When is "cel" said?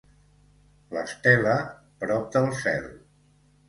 2.67-2.93